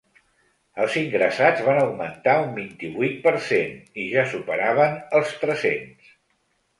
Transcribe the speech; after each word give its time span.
Els 0.83 0.93
ingressats 1.01 1.59
van 1.67 1.81
augmentar 1.81 2.33
un 2.45 2.49
vint-i-vuit 2.55 3.19
per 3.25 3.33
cent 3.49 3.75
i 4.05 4.07
ja 4.15 4.23
superaven 4.31 4.97
els 5.21 5.35
tres-cents. 5.43 6.09